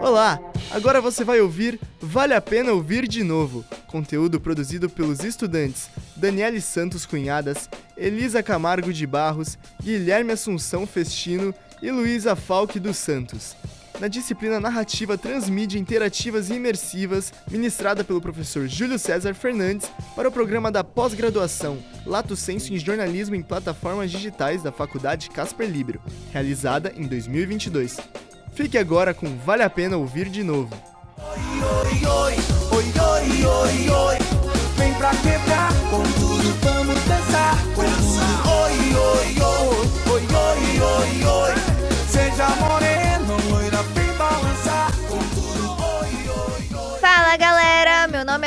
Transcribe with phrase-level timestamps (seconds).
[0.00, 0.38] Olá!
[0.70, 6.60] Agora você vai ouvir Vale a Pena Ouvir de Novo, conteúdo produzido pelos estudantes Daniele
[6.60, 13.56] Santos Cunhadas, Elisa Camargo de Barros, Guilherme Assunção Festino e Luísa Falque dos Santos.
[14.00, 20.32] Na disciplina Narrativa Transmídia Interativas e Imersivas, ministrada pelo professor Júlio César Fernandes para o
[20.32, 26.02] programa da pós-graduação Lato Senso em Jornalismo em Plataformas Digitais da Faculdade Casper Libro,
[26.32, 28.23] realizada em 2022.
[28.54, 30.74] Fique agora com Vale a Pena Ouvir de Novo.
[31.18, 34.13] Oi, oi, oi,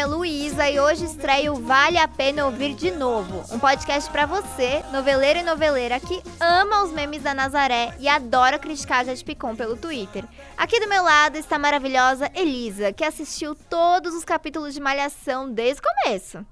[0.07, 5.39] Luísa e hoje estreio Vale a Pena Ouvir de Novo, um podcast pra você, noveleiro
[5.39, 9.75] e noveleira que ama os memes da Nazaré e adora criticar a Jade Picon pelo
[9.75, 10.23] Twitter.
[10.55, 15.51] Aqui do meu lado está a maravilhosa Elisa, que assistiu todos os capítulos de Malhação
[15.51, 16.45] desde o começo.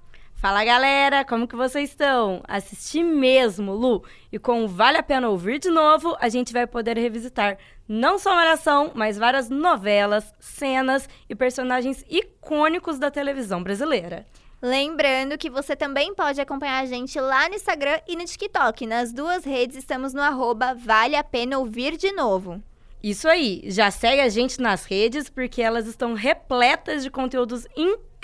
[0.46, 2.44] Fala galera, como que vocês estão?
[2.48, 4.04] Assisti mesmo, Lu.
[4.32, 7.58] E com Vale a Pena Ouvir de novo, a gente vai poder revisitar
[7.90, 14.24] não só Malhação, mas várias novelas, cenas e personagens icônicos da televisão brasileira.
[14.62, 18.86] Lembrando que você também pode acompanhar a gente lá no Instagram e no TikTok.
[18.86, 22.62] Nas duas redes estamos no arroba Vale a Pena Ouvir de Novo.
[23.02, 28.15] Isso aí, já segue a gente nas redes porque elas estão repletas de conteúdos incríveis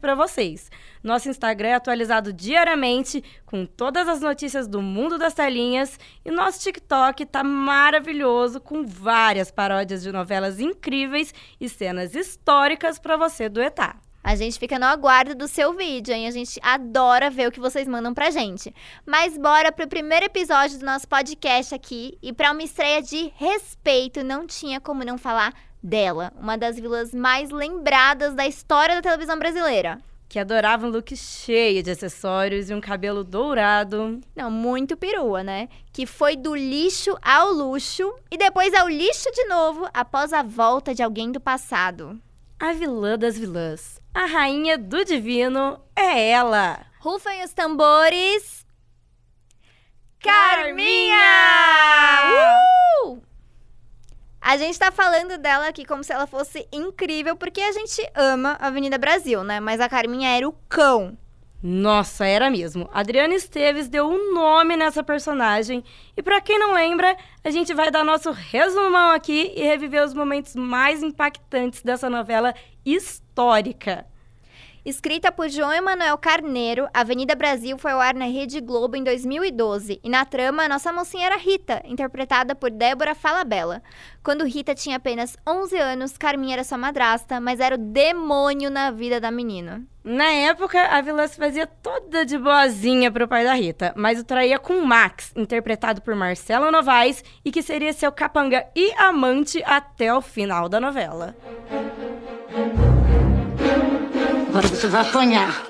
[0.00, 0.70] para vocês.
[1.02, 6.60] Nosso Instagram é atualizado diariamente com todas as notícias do mundo das telinhas e nosso
[6.60, 13.60] TikTok tá maravilhoso com várias paródias de novelas incríveis e cenas históricas para você do
[13.60, 13.96] Etá.
[14.22, 16.28] A gente fica no aguardo do seu vídeo, hein?
[16.28, 18.72] A gente adora ver o que vocês mandam pra gente.
[19.06, 22.18] Mas bora pro primeiro episódio do nosso podcast aqui.
[22.22, 26.32] E pra uma estreia de respeito, não tinha como não falar dela.
[26.40, 29.98] Uma das vilãs mais lembradas da história da televisão brasileira.
[30.28, 34.20] Que adorava um look cheio de acessórios e um cabelo dourado.
[34.36, 35.68] Não, muito perua, né?
[35.90, 40.94] Que foi do lixo ao luxo e depois ao lixo de novo após a volta
[40.94, 42.20] de alguém do passado.
[42.60, 44.02] A vilã das vilãs.
[44.12, 46.84] A rainha do divino é ela.
[46.98, 48.66] Rufem os tambores.
[50.20, 51.16] Carminha!
[54.48, 58.56] A gente tá falando dela aqui como se ela fosse incrível, porque a gente ama
[58.58, 59.60] a Avenida Brasil, né?
[59.60, 61.18] Mas a Carminha era o cão.
[61.62, 62.88] Nossa, era mesmo.
[62.90, 65.84] Adriana Esteves deu um nome nessa personagem.
[66.16, 67.14] E para quem não lembra,
[67.44, 72.54] a gente vai dar nosso resumão aqui e reviver os momentos mais impactantes dessa novela
[72.86, 74.06] histórica.
[74.88, 80.00] Escrita por João Emanuel Carneiro, Avenida Brasil foi ao ar na Rede Globo em 2012
[80.02, 83.82] e na trama a nossa mocinha era Rita, interpretada por Débora Falabella.
[84.22, 88.90] Quando Rita tinha apenas 11 anos, Carminha era sua madrasta, mas era o demônio na
[88.90, 89.84] vida da menina.
[90.02, 94.24] Na época, a vilã se fazia toda de boazinha pro pai da Rita, mas o
[94.24, 100.14] traía com Max, interpretado por Marcelo Novaes, e que seria seu capanga e amante até
[100.14, 101.36] o final da novela.
[104.58, 105.62] Agora você vai apanhar.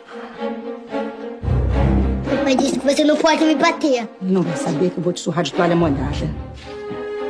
[2.25, 4.09] Papai disse que você não pode me bater.
[4.23, 6.27] Não vai saber que eu vou te surrar de toalha molhada.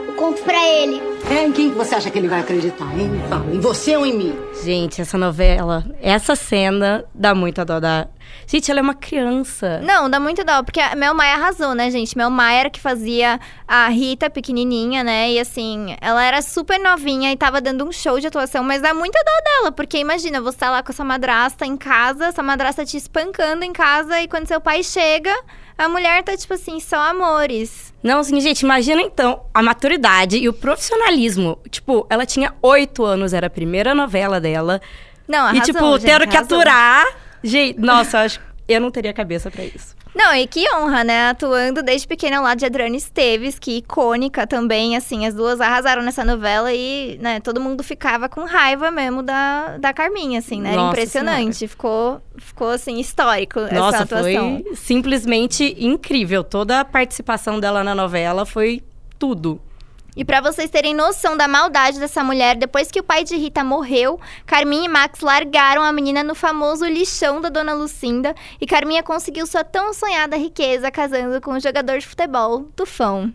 [0.07, 1.03] Eu conto pra ele.
[1.29, 3.11] É em quem que você acha que ele vai acreditar, hein?
[3.29, 4.37] Fala, em você ou em mim?
[4.63, 8.07] Gente, essa novela, essa cena dá muita dó da.
[8.47, 9.81] Gente, ela é uma criança.
[9.83, 12.17] Não, dá muito dó, porque a Mel Maia arrasou, né, gente?
[12.17, 15.31] Mel Maia era que fazia a Rita pequenininha, né?
[15.33, 18.95] E assim, ela era super novinha e tava dando um show de atuação, mas dá
[18.95, 22.45] muita dó dela, porque imagina, você tá lá com a sua madrasta em casa, sua
[22.45, 25.35] madrasta te espancando em casa e quando seu pai chega,
[25.77, 27.95] a mulher tá tipo assim, só amores.
[28.03, 31.59] Não, assim, gente, imagina então a maturidade e o profissionalismo.
[31.71, 34.81] Tipo, ela tinha oito anos, era a primeira novela dela.
[35.27, 37.07] Não, arrasou, e, tipo, gente, tendo que aturar.
[37.43, 39.97] Gente, nossa, eu acho que eu não teria cabeça pra isso.
[40.15, 41.29] Não, e que honra, né?
[41.29, 46.25] Atuando desde pequena lá de Adriana Esteves, que icônica também, assim, as duas arrasaram nessa
[46.25, 50.71] novela e, né, todo mundo ficava com raiva mesmo da, da Carminha, assim, né?
[50.73, 54.63] Era Nossa impressionante, ficou, ficou, assim, histórico Nossa, essa atuação.
[54.65, 56.43] foi simplesmente incrível.
[56.43, 58.83] Toda a participação dela na novela foi
[59.19, 59.61] tudo.
[60.19, 63.63] E pra vocês terem noção da maldade dessa mulher, depois que o pai de Rita
[63.63, 69.01] morreu, Carminha e Max largaram a menina no famoso lixão da dona Lucinda e Carminha
[69.01, 73.33] conseguiu sua tão sonhada riqueza casando com o jogador de futebol, Tufão.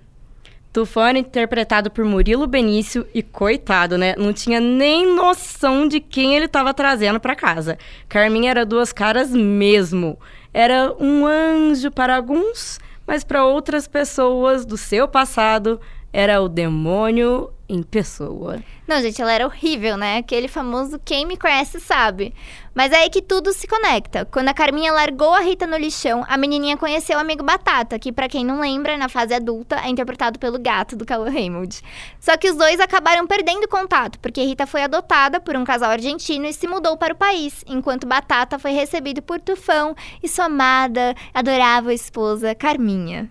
[0.73, 4.13] Tufão era interpretado por Murilo Benício e coitado, né?
[4.17, 7.77] Não tinha nem noção de quem ele estava trazendo para casa.
[8.09, 10.19] Carminha era duas caras mesmo.
[10.53, 12.77] Era um anjo para alguns,
[13.07, 15.79] mas para outras pessoas do seu passado
[16.13, 18.61] era o demônio em pessoa.
[18.87, 20.17] Não, gente, ela era horrível, né?
[20.17, 22.31] Aquele famoso quem me conhece sabe.
[22.75, 24.25] Mas é aí que tudo se conecta.
[24.25, 28.11] Quando a Carminha largou a Rita no lixão, a menininha conheceu o amigo Batata, que
[28.11, 31.81] pra quem não lembra, na fase adulta, é interpretado pelo gato do Cauã Raymond.
[32.19, 36.45] Só que os dois acabaram perdendo contato, porque Rita foi adotada por um casal argentino
[36.45, 41.15] e se mudou para o país, enquanto Batata foi recebido por Tufão e sua amada,
[41.33, 43.29] adorável esposa, Carminha.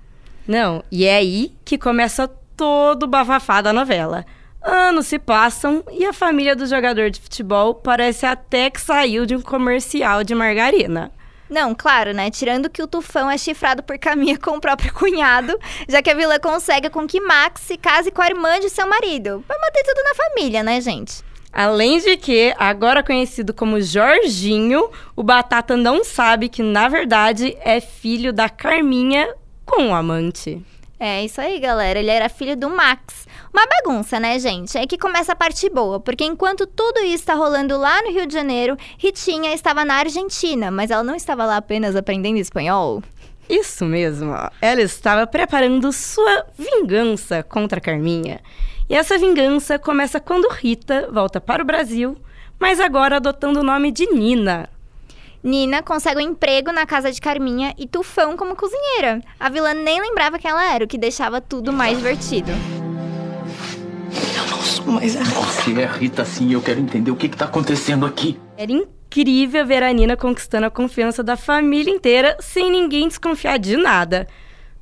[0.49, 4.25] Não, e é aí que começa todo o bafafá da novela.
[4.63, 9.35] Anos se passam e a família do jogador de futebol parece até que saiu de
[9.35, 11.11] um comercial de margarina.
[11.51, 12.31] Não, claro, né?
[12.31, 16.15] Tirando que o Tufão é chifrado por Caminha com o próprio cunhado, já que a
[16.15, 19.45] vilã consegue com que Max se case com a irmã de seu marido.
[19.47, 21.23] Pra manter tudo na família, né, gente?
[21.53, 27.79] Além de que, agora conhecido como Jorginho, o Batata não sabe que, na verdade, é
[27.79, 29.35] filho da Carminha
[29.67, 30.65] com o amante.
[31.05, 31.99] É isso aí, galera.
[31.99, 33.27] Ele era filho do Max.
[33.53, 34.79] Uma bagunça, né, gente?
[34.79, 38.25] É que começa a parte boa, porque enquanto tudo isso está rolando lá no Rio
[38.25, 43.03] de Janeiro, Ritinha estava na Argentina, mas ela não estava lá apenas aprendendo espanhol.
[43.51, 48.41] Isso mesmo, ela estava preparando sua vingança contra Carminha.
[48.89, 52.17] E essa vingança começa quando Rita volta para o Brasil,
[52.61, 54.71] mas agora adotando o nome de Nina.
[55.43, 59.21] Nina consegue um emprego na casa de Carminha e Tufão como cozinheira.
[59.41, 62.53] A vilã nem lembrava quem ela era, o que deixava tudo mais divertido.
[62.53, 67.37] Eu não sou mais a Você é Rita sim, eu quero entender o que, que
[67.37, 68.39] tá acontecendo aqui.
[68.57, 73.77] Era incrível ver a Nina conquistando a confiança da família inteira sem ninguém desconfiar de
[73.77, 74.29] nada.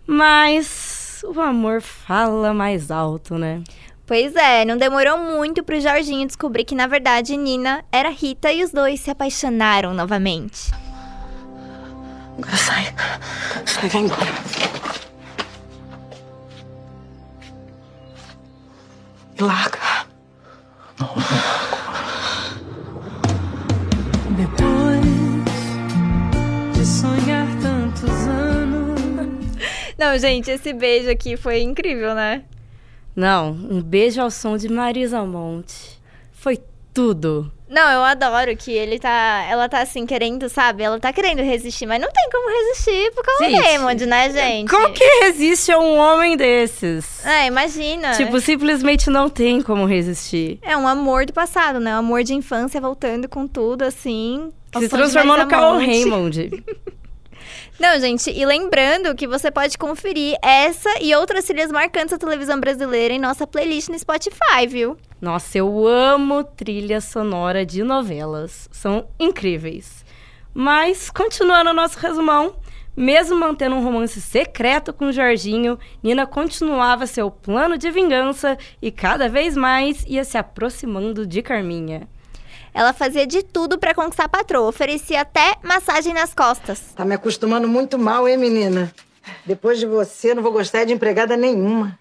[0.07, 3.63] Mas o amor fala mais alto, né?
[4.11, 8.65] Pois é, não demorou muito pro Jorginho descobrir que, na verdade, Nina era Rita e
[8.65, 10.73] os dois se apaixonaram novamente.
[12.37, 12.93] Agora sai.
[13.65, 14.33] Sai, vai embora.
[19.39, 19.79] Me larga.
[24.37, 25.05] Depois
[26.75, 29.01] de sonhar tantos anos.
[29.97, 32.43] Não, gente, esse beijo aqui foi incrível, né?
[33.15, 36.01] Não, um beijo ao som de Marisa Monte.
[36.33, 36.59] Foi
[36.95, 37.53] tudo.
[37.69, 39.47] Não, eu adoro que ele tá.
[39.49, 40.83] Ela tá assim, querendo, sabe?
[40.83, 44.69] Ela tá querendo resistir, mas não tem como resistir por causa do Raymond, né, gente?
[44.69, 47.25] Como que resiste a um homem desses?
[47.25, 48.17] É, imagina.
[48.17, 50.59] Tipo, simplesmente não tem como resistir.
[50.63, 51.95] É um amor do passado, né?
[51.95, 54.51] Um amor de infância voltando com tudo, assim.
[54.77, 55.79] Se transformou no Carl.
[55.79, 56.65] Raymond.
[57.81, 62.61] Não, gente, e lembrando que você pode conferir essa e outras trilhas marcantes da televisão
[62.61, 64.99] brasileira em nossa playlist no Spotify, viu?
[65.19, 68.69] Nossa, eu amo trilha sonora de novelas.
[68.71, 70.05] São incríveis.
[70.53, 72.55] Mas, continuando o nosso resumão,
[72.95, 79.27] mesmo mantendo um romance secreto com Jorginho, Nina continuava seu plano de vingança e cada
[79.27, 82.07] vez mais ia se aproximando de Carminha.
[82.73, 86.81] Ela fazia de tudo pra conquistar a patroa, oferecia até massagem nas costas.
[86.95, 88.93] Tá me acostumando muito mal, hein, menina?
[89.45, 91.99] Depois de você, não vou gostar de empregada nenhuma.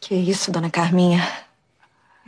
[0.00, 1.22] Que isso, dona Carminha?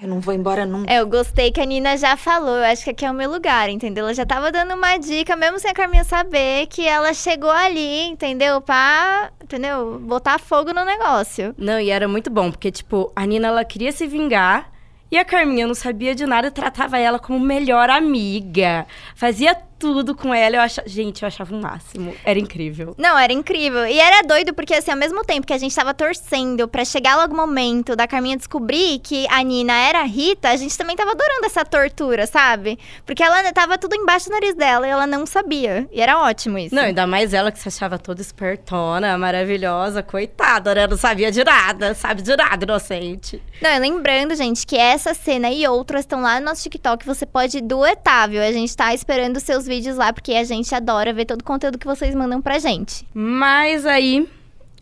[0.01, 0.93] Eu não vou embora nunca.
[0.93, 3.31] É, eu gostei que a Nina já falou, eu acho que aqui é o meu
[3.31, 4.05] lugar, entendeu?
[4.05, 8.09] Ela já tava dando uma dica, mesmo sem a Carminha saber, que ela chegou ali,
[8.09, 8.61] entendeu?
[8.61, 10.01] Pra, entendeu?
[10.01, 11.55] Botar fogo no negócio.
[11.57, 14.72] Não, e era muito bom, porque, tipo, a Nina, ela queria se vingar
[15.13, 18.87] e a Carminha não sabia de nada tratava ela como melhor amiga.
[19.15, 20.55] Fazia tudo com ela.
[20.55, 20.89] Eu achava...
[20.89, 22.15] Gente, eu achava o máximo.
[22.25, 22.95] Era incrível.
[22.97, 23.85] Não, era incrível.
[23.85, 27.17] E era doido, porque assim, ao mesmo tempo que a gente tava torcendo pra chegar
[27.17, 30.95] logo o momento da Carminha descobrir que a Nina era a Rita, a gente também
[30.95, 32.79] tava adorando essa tortura, sabe?
[33.05, 35.89] Porque ela tava tudo embaixo do nariz dela e ela não sabia.
[35.91, 36.73] E era ótimo isso.
[36.73, 40.87] Não, ainda mais ela que se achava toda espertona, maravilhosa, coitada, né?
[40.87, 43.43] Não sabia de nada, sabe de nada, inocente.
[43.61, 47.05] Não, lembrando, gente, que essa cena e outras estão lá no nosso TikTok.
[47.05, 48.43] Você pode duetar, viu?
[48.43, 51.45] A gente tá esperando os seus vídeos lá, porque a gente adora ver todo o
[51.45, 53.09] conteúdo que vocês mandam pra gente.
[53.15, 54.29] Mas aí,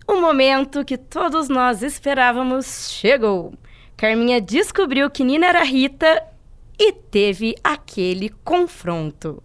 [0.04, 3.54] o momento que todos nós esperávamos chegou.
[3.97, 6.25] Carminha descobriu que Nina era Rita
[6.76, 9.40] e teve aquele confronto.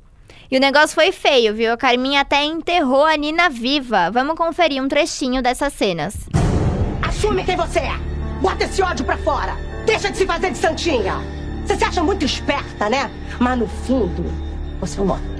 [0.49, 1.73] E o negócio foi feio, viu?
[1.73, 4.09] A Carminha até enterrou a Nina viva.
[4.09, 6.15] Vamos conferir um trechinho dessas cenas.
[7.07, 7.97] Assume quem você é.
[8.41, 9.55] Bota esse ódio pra fora.
[9.85, 11.21] Deixa de se fazer de santinha.
[11.63, 13.11] Você se acha muito esperta, né?
[13.39, 14.23] Mas no fundo,
[14.85, 15.35] você é.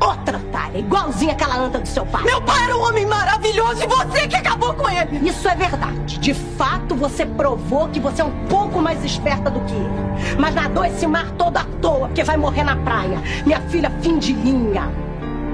[0.00, 2.22] Outra otária, igualzinha aquela anta do seu pai.
[2.24, 5.28] Meu pai era um homem maravilhoso e você que acabou com ele.
[5.28, 6.18] Isso é verdade.
[6.18, 10.36] De fato, você provou que você é um pouco mais esperta do que ele.
[10.38, 13.20] Mas nadou esse mar todo à toa, porque vai morrer na praia.
[13.44, 14.90] Minha filha, fim de linha.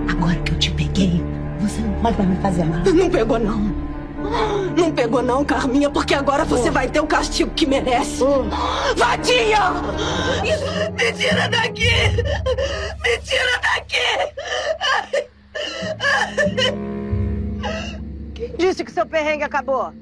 [0.08, 1.24] Agora que eu te peguei,
[1.60, 2.80] você não pode mais me fazer mal.
[2.84, 3.74] Não pegou, não.
[4.76, 8.22] Não pegou não, Carminha, porque agora você vai ter o castigo que merece.
[8.96, 9.72] Vadinha!
[10.92, 11.90] Me tira daqui!
[13.02, 13.96] Me tira daqui!
[18.34, 19.92] Quem disse que seu perrengue acabou?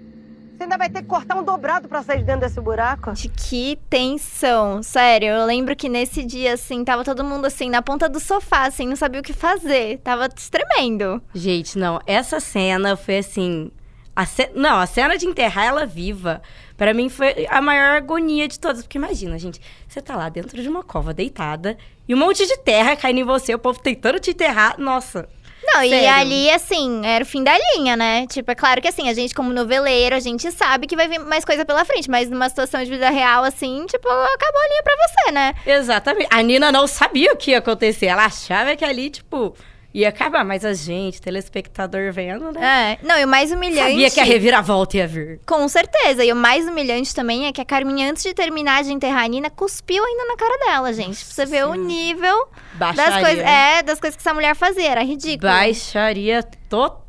[0.57, 3.13] Você ainda vai ter que cortar um dobrado pra sair de dentro desse buraco?
[3.13, 4.83] De que tensão.
[4.83, 8.67] Sério, eu lembro que nesse dia, assim, tava todo mundo assim, na ponta do sofá,
[8.67, 9.99] assim, não sabia o que fazer.
[9.99, 11.21] Tava tremendo.
[11.35, 13.71] Gente, não, essa cena foi assim.
[14.17, 14.51] A ce...
[14.55, 16.41] Não, a cena de enterrar ela viva,
[16.77, 18.83] pra mim foi a maior agonia de todas.
[18.83, 21.77] Porque imagina, gente, você tá lá dentro de uma cova deitada
[22.09, 24.79] e um monte de terra caindo em você, o povo tentando te enterrar.
[24.79, 25.29] Nossa.
[25.67, 26.11] Não, e Sério.
[26.11, 28.27] ali, assim, era o fim da linha, né?
[28.27, 31.19] Tipo, é claro que assim, a gente, como noveleiro, a gente sabe que vai vir
[31.19, 34.83] mais coisa pela frente, mas numa situação de vida real, assim, tipo, acabou a linha
[34.83, 35.55] pra você, né?
[35.67, 36.29] Exatamente.
[36.31, 38.07] A Nina não sabia o que ia acontecer.
[38.07, 39.57] Ela achava que ali, tipo,
[39.95, 40.45] ia acabar.
[40.45, 42.99] Mas a gente, telespectador vendo, né?
[43.01, 43.07] É.
[43.07, 43.93] Não, e o mais humilhante.
[43.93, 45.41] Sabia que a reviravolta ia vir.
[45.47, 46.25] Com certeza.
[46.25, 49.29] E o mais humilhante também é que a Carminha, antes de terminar de enterrar a
[49.29, 51.25] Nina, cuspiu ainda na cara dela, gente.
[51.25, 53.27] Pra você ver o nível das Baixaria.
[53.27, 53.45] coisas.
[53.45, 54.91] É, das coisas que essa mulher fazia.
[54.91, 55.51] Era ridículo.
[55.51, 57.04] Baixaria total.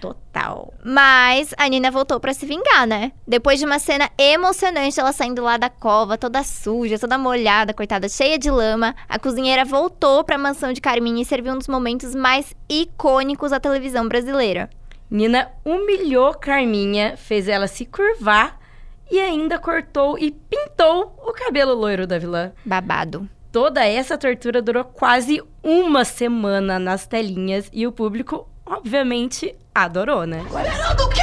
[0.00, 0.72] Total.
[0.84, 3.12] Mas a Nina voltou pra se vingar, né?
[3.26, 8.08] Depois de uma cena emocionante, ela saindo lá da cova, toda suja, toda molhada, coitada,
[8.08, 12.14] cheia de lama, a cozinheira voltou pra mansão de Carminha e serviu um dos momentos
[12.14, 14.68] mais icônicos da televisão brasileira.
[15.10, 18.58] Nina humilhou Carminha, fez ela se curvar
[19.10, 22.52] e ainda cortou e pintou o cabelo loiro da vilã.
[22.64, 23.28] Babado.
[23.52, 30.42] Toda essa tortura durou quase uma semana nas telinhas e o público, obviamente, adorou, né?
[30.46, 31.20] Esperando o quê?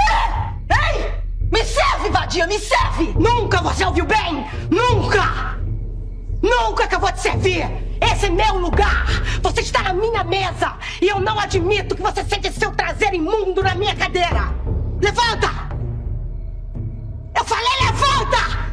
[0.69, 1.11] Ei!
[1.51, 3.13] Me serve, vadia, me serve!
[3.17, 4.45] Nunca você ouviu bem!
[4.69, 5.57] Nunca!
[6.41, 7.67] Nunca que eu vou te servir!
[7.99, 9.07] Esse é meu lugar!
[9.41, 10.77] Você está na minha mesa!
[11.01, 14.53] E eu não admito que você sente seu traseiro imundo na minha cadeira!
[15.01, 15.49] Levanta!
[17.35, 18.69] Eu falei levanta!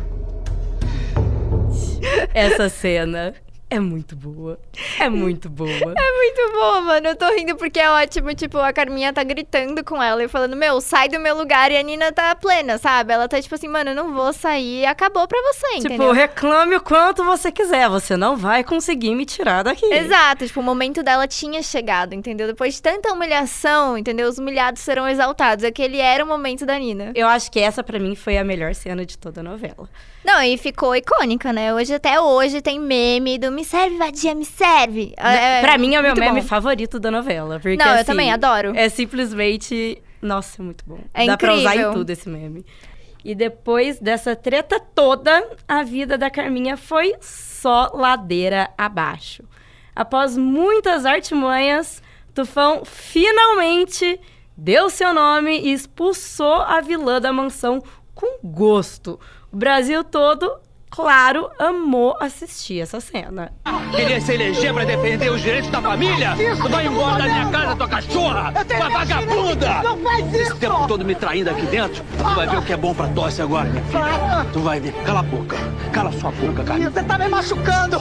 [2.34, 3.34] Essa cena
[3.68, 4.58] é muito boa.
[5.00, 5.68] É muito boa.
[5.96, 7.08] É muito boa, mano.
[7.08, 8.34] Eu tô rindo porque é ótimo.
[8.34, 11.70] Tipo, a Carminha tá gritando com ela e falando: Meu, sai do meu lugar.
[11.70, 13.12] E a Nina tá plena, sabe?
[13.12, 14.86] Ela tá tipo assim, mano, eu não vou sair.
[14.86, 16.12] Acabou pra você, Tipo, entendeu?
[16.12, 19.86] reclame o quanto você quiser, você não vai conseguir me tirar daqui.
[19.86, 22.46] Exato, tipo, o momento dela tinha chegado, entendeu?
[22.46, 24.28] Depois de tanta humilhação, entendeu?
[24.28, 25.64] Os humilhados serão exaltados.
[25.64, 27.12] Aquele era o momento da Nina.
[27.14, 29.88] Eu acho que essa pra mim foi a melhor cena de toda a novela.
[30.24, 31.72] Não, e ficou icônica, né?
[31.72, 35.14] Hoje, até hoje, tem meme do me serve, vadia, me serve.
[35.16, 36.46] É, pra mim é o meu meme bom.
[36.46, 37.58] favorito da novela.
[37.58, 38.72] Porque, Não, eu assim, também adoro.
[38.76, 40.00] É simplesmente.
[40.20, 40.98] Nossa, é muito bom.
[41.14, 41.92] É Dá pra usar em incrível.
[41.94, 42.64] tudo esse meme.
[43.24, 49.42] E depois dessa treta toda, a vida da Carminha foi só ladeira abaixo.
[49.94, 52.02] Após muitas artimanhas,
[52.34, 54.20] Tufão finalmente
[54.56, 57.82] deu seu nome e expulsou a vilã da mansão
[58.14, 59.18] com gosto.
[59.50, 60.58] O Brasil todo,
[60.90, 63.52] claro, amou assistir essa cena.
[63.94, 66.34] Queria se eleger pra defender os direitos da família?
[66.60, 68.52] Tu vai embora da minha casa, tua cachorra!
[68.64, 69.82] Tua vagabunda!
[69.82, 70.36] Não faz isso!
[70.42, 73.08] Esse tempo todo me traindo aqui dentro, tu vai ver o que é bom pra
[73.08, 74.46] tosse agora, minha filha.
[74.52, 74.92] Tu vai ver.
[75.04, 75.56] Cala a boca.
[75.92, 76.92] Cala sua boca, Carlinhos.
[76.92, 78.00] Você tá me machucando!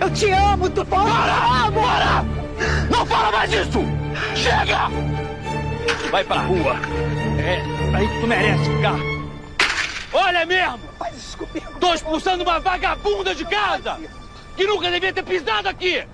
[0.00, 1.70] Eu te amo, tu Para!
[1.72, 2.24] Para!
[2.90, 3.80] Não fala mais disso!
[4.34, 4.90] Chega!
[6.10, 6.76] Vai pra rua.
[7.38, 7.62] É,
[7.96, 9.15] aí que tu merece ficar.
[10.16, 10.80] Olha mesmo!
[10.98, 11.78] Faz isso comigo!
[11.78, 14.00] Tô expulsando uma vagabunda de casa!
[14.56, 16.06] Que nunca devia ter pisado aqui!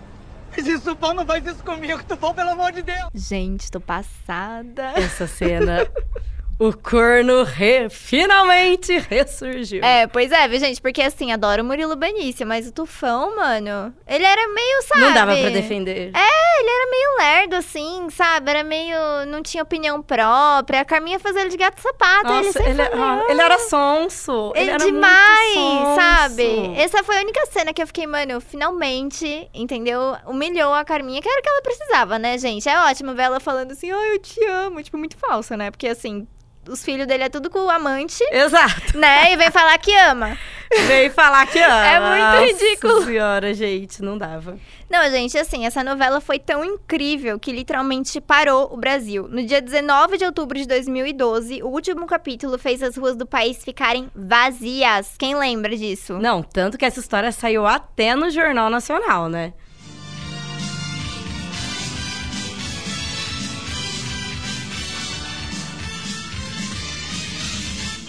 [0.50, 3.08] Faz isso, Tufão, não faz isso comigo, Tufão, pelo amor de Deus!
[3.14, 4.92] Gente, tô passada.
[4.96, 5.86] Essa cena.
[6.58, 9.82] o corno re- finalmente ressurgiu.
[9.84, 10.80] É, pois é, viu, gente?
[10.80, 15.00] Porque assim, adoro o Murilo Benício, mas o Tufão, mano, ele era meio, sabe?
[15.00, 16.12] Não dava pra defender.
[16.14, 18.50] É, ele era meio lerdo, assim, sabe?
[18.50, 18.96] Era meio.
[19.26, 20.80] não tinha opinião própria.
[20.80, 22.26] A Carminha fazia ele de gato e sapato.
[22.28, 24.52] ele Nossa, sempre ele, ah, ele era sonso.
[24.54, 25.94] Ele, Ele era demais, sonso.
[26.00, 26.72] sabe?
[26.76, 30.16] Essa foi a única cena que eu fiquei, mano, finalmente, entendeu?
[30.26, 32.68] Humilhou a Carminha, que era o que ela precisava, né, gente?
[32.68, 34.82] É ótimo ver ela falando assim, ai, eu te amo.
[34.82, 35.70] Tipo, muito falsa, né?
[35.70, 36.26] Porque assim,
[36.68, 38.96] os filhos dele é tudo com o amante, Exato.
[38.98, 39.32] né?
[39.32, 40.36] E vem falar que ama.
[40.86, 41.86] Veio falar que ama.
[41.86, 43.04] É muito Nossa ridículo.
[43.04, 44.58] senhora, gente, não dava.
[44.88, 49.28] Não, gente, assim, essa novela foi tão incrível que literalmente parou o Brasil.
[49.28, 53.62] No dia 19 de outubro de 2012, o último capítulo fez as ruas do país
[53.62, 55.14] ficarem vazias.
[55.18, 56.14] Quem lembra disso?
[56.18, 59.52] Não, tanto que essa história saiu até no Jornal Nacional, né?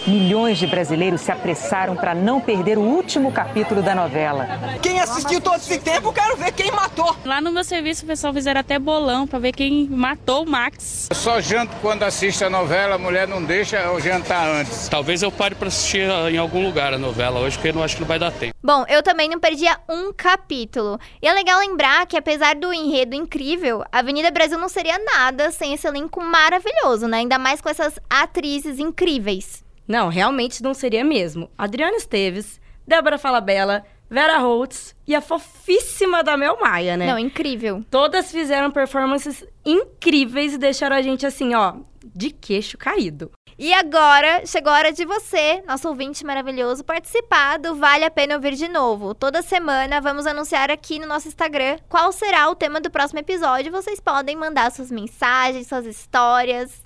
[0.06, 4.46] Milhões de brasileiros se apressaram para não perder o último capítulo da novela.
[4.82, 7.16] Quem assistiu todo esse tempo, quero ver quem matou.
[7.24, 11.08] Lá no meu serviço o pessoal fizeram até bolão para ver quem matou o Max.
[11.08, 14.88] Eu só janto quando assisto a novela, a mulher não deixa eu jantar antes.
[14.88, 17.94] Talvez eu pare para assistir em algum lugar a novela hoje, porque eu não acho
[17.94, 18.54] que não vai dar tempo.
[18.62, 21.00] Bom, eu também não perdia um capítulo.
[21.22, 25.50] E é legal lembrar que apesar do enredo incrível, a Avenida Brasil não seria nada
[25.50, 27.18] sem esse elenco maravilhoso, né?
[27.18, 29.63] Ainda mais com essas atrizes incríveis.
[29.86, 31.50] Não, realmente não seria mesmo.
[31.56, 37.06] Adriana Esteves, Débora Falabella, Vera Holtz e a fofíssima da Mel Maia, né?
[37.06, 37.84] Não, incrível.
[37.90, 41.74] Todas fizeram performances incríveis e deixaram a gente assim, ó,
[42.04, 43.30] de queixo caído.
[43.56, 48.34] E agora, chegou a hora de você, nosso ouvinte maravilhoso, participar do Vale a Pena
[48.34, 49.14] Ouvir de Novo.
[49.14, 53.70] Toda semana vamos anunciar aqui no nosso Instagram qual será o tema do próximo episódio.
[53.70, 56.83] Vocês podem mandar suas mensagens, suas histórias.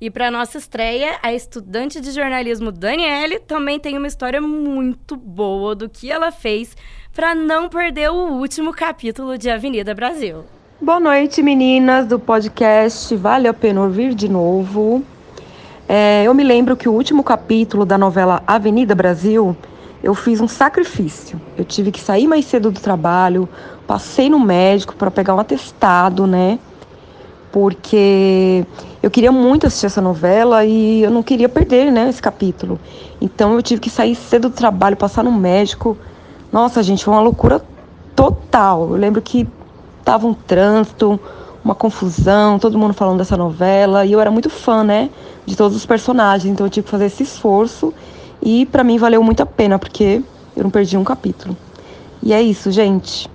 [0.00, 5.74] E para nossa estreia, a estudante de jornalismo Daniele também tem uma história muito boa
[5.74, 6.76] do que ela fez
[7.12, 10.44] para não perder o último capítulo de Avenida Brasil.
[10.80, 15.02] Boa noite, meninas do podcast Vale a Pena Ouvir de Novo.
[15.88, 19.56] É, eu me lembro que o último capítulo da novela Avenida Brasil,
[20.00, 21.40] eu fiz um sacrifício.
[21.56, 23.48] Eu tive que sair mais cedo do trabalho,
[23.84, 26.56] passei no médico para pegar um atestado, né?
[27.58, 28.64] Porque
[29.02, 32.78] eu queria muito assistir essa novela e eu não queria perder, né, esse capítulo.
[33.20, 35.98] Então eu tive que sair cedo do trabalho, passar no médico.
[36.52, 37.60] Nossa, gente, foi uma loucura
[38.14, 38.90] total.
[38.90, 39.48] Eu lembro que
[40.04, 41.18] tava um trânsito,
[41.64, 45.10] uma confusão, todo mundo falando dessa novela e eu era muito fã, né,
[45.44, 47.92] de todos os personagens, então eu tive que fazer esse esforço
[48.40, 50.22] e para mim valeu muito a pena porque
[50.56, 51.56] eu não perdi um capítulo.
[52.22, 53.28] E é isso, gente.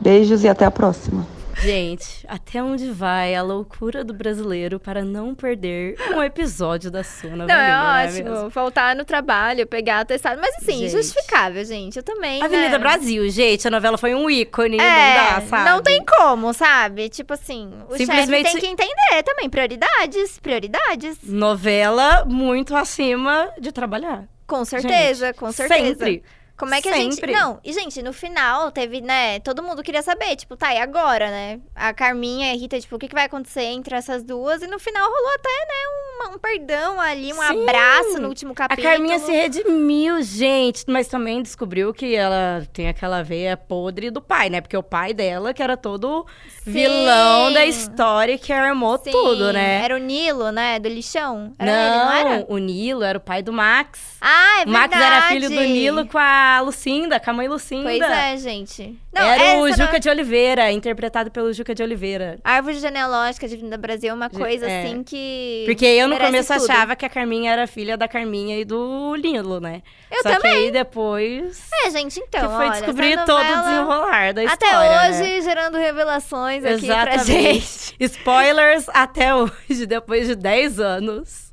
[0.00, 1.35] Beijos e até a próxima.
[1.62, 7.30] Gente, até onde vai a loucura do brasileiro para não perder um episódio da sua
[7.30, 8.02] Não, novela?
[8.02, 8.50] é ótimo.
[8.50, 10.40] Voltar no trabalho, pegar atestado.
[10.40, 10.90] Mas assim, Gente.
[10.90, 11.96] justificável, gente.
[11.96, 12.42] Eu também.
[12.42, 12.78] Avenida né?
[12.78, 15.70] Brasil, gente, a novela foi um ícone, É, não dá, sabe?
[15.70, 17.08] não tem como, sabe?
[17.08, 19.48] Tipo assim, o Simplesmente- chefe tem que entender também.
[19.48, 21.18] Prioridades, prioridades.
[21.22, 24.24] Novela muito acima de trabalhar.
[24.46, 25.84] Com certeza, Gente, com certeza.
[25.98, 26.22] Sempre.
[26.56, 27.16] Como é que a gente.
[27.16, 27.32] Sempre.
[27.32, 29.40] Não, e gente, no final teve, né?
[29.40, 31.60] Todo mundo queria saber, tipo, tá, e agora, né?
[31.74, 34.62] A Carminha e a Rita, tipo, o que, que vai acontecer entre essas duas?
[34.62, 37.62] E no final rolou até, né, um, um perdão ali, um Sim.
[37.62, 38.88] abraço no último A capítulo.
[38.88, 44.48] Carminha se redimiu, gente, mas também descobriu que ela tem aquela veia podre do pai,
[44.48, 44.62] né?
[44.62, 46.26] Porque o pai dela, que era todo
[46.64, 49.84] vilão da história, que armou Sim, tudo, né?
[49.84, 50.78] Era o Nilo, né?
[50.78, 51.52] Do lixão?
[51.58, 52.46] Era não, ele, não era?
[52.48, 54.16] o Nilo era o pai do Max.
[54.20, 55.14] Ah, é o Max verdade.
[55.16, 57.88] era filho do Nilo com a Lucinda, com a mãe Lucinda.
[57.88, 58.98] Pois é, gente.
[59.12, 62.38] Não, era o Juca não- de Oliveira, interpretado pelo Juca de Oliveira.
[62.44, 64.82] Árvore genealógica de Vinda Brasil é uma coisa é.
[64.82, 65.64] assim que.
[65.66, 66.70] Porque eu no começo tudo.
[66.70, 69.82] achava que a Carminha era filha da Carminha e do Lilo, né?
[70.10, 70.52] Eu Só que também.
[70.52, 72.42] aí depois É, gente, então.
[72.42, 75.40] que foi olha, descobrir essa todo o novela, desenrolar da Até história, hoje, né?
[75.40, 77.32] gerando revelações aqui pra Exatamente.
[77.32, 77.96] gente.
[78.00, 81.45] Spoilers até hoje, depois de 10 anos.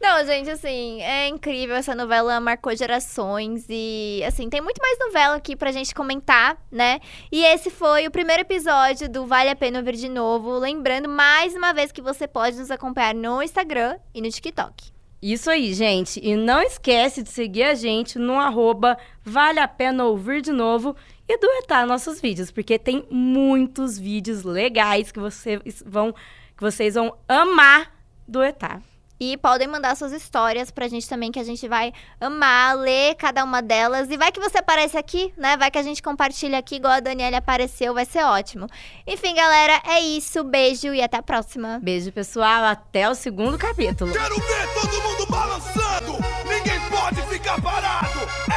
[0.00, 1.76] Não, gente, assim, é incrível.
[1.76, 7.00] Essa novela marcou gerações e, assim, tem muito mais novela aqui pra gente comentar, né?
[7.30, 10.58] E esse foi o primeiro episódio do Vale a Pena Ouvir de Novo.
[10.58, 14.90] Lembrando mais uma vez que você pode nos acompanhar no Instagram e no TikTok.
[15.22, 16.18] Isso aí, gente.
[16.22, 20.96] E não esquece de seguir a gente no arroba Vale a Pena Ouvir de Novo
[21.28, 27.14] e duetar nossos vídeos, porque tem muitos vídeos legais que vocês vão, que vocês vão
[27.28, 27.94] amar
[28.26, 28.82] duetar.
[29.20, 33.44] E podem mandar suas histórias pra gente também, que a gente vai amar ler cada
[33.44, 34.10] uma delas.
[34.10, 35.58] E vai que você aparece aqui, né?
[35.58, 38.66] Vai que a gente compartilha aqui, igual a Daniela apareceu, vai ser ótimo.
[39.06, 40.42] Enfim, galera, é isso.
[40.42, 41.78] Beijo e até a próxima.
[41.82, 42.64] Beijo, pessoal.
[42.64, 44.10] Até o segundo capítulo.
[44.10, 46.12] Quero ver todo mundo balançando.
[46.48, 48.49] Ninguém pode ficar parado.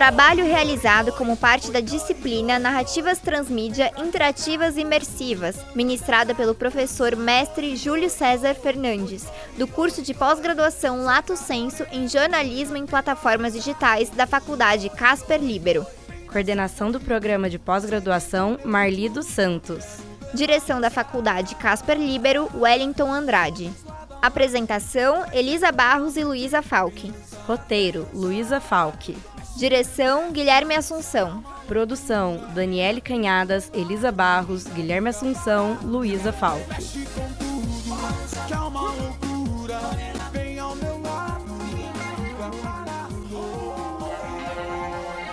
[0.00, 7.76] Trabalho realizado como parte da disciplina Narrativas Transmídia Interativas e Imersivas, ministrada pelo professor mestre
[7.76, 9.26] Júlio César Fernandes,
[9.58, 15.86] do curso de pós-graduação Lato Senso em Jornalismo em Plataformas Digitais da Faculdade Casper Libero.
[16.32, 19.84] Coordenação do programa de pós-graduação Marli dos Santos.
[20.32, 23.70] Direção da Faculdade Casper Libero, Wellington Andrade.
[24.22, 27.12] Apresentação: Elisa Barros e Luísa Falck.
[27.46, 29.14] Roteiro: Luísa Falck.
[29.60, 31.44] Direção: Guilherme Assunção.
[31.68, 36.58] Produção: Daniele Canhadas, Elisa Barros, Guilherme Assunção, Luísa lado.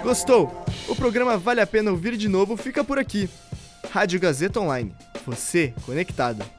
[0.04, 0.66] Gostou?
[0.90, 3.30] O programa Vale a Pena Ouvir de Novo fica por aqui.
[3.90, 4.94] Rádio Gazeta Online.
[5.26, 6.57] Você conectado.